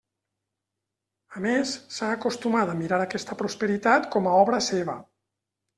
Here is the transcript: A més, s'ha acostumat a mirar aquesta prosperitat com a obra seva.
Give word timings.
A 1.39 1.43
més, 1.43 1.73
s'ha 1.97 2.09
acostumat 2.15 2.73
a 2.73 2.77
mirar 2.83 3.01
aquesta 3.07 3.41
prosperitat 3.45 4.13
com 4.19 4.33
a 4.33 4.37
obra 4.45 4.65
seva. 4.75 5.03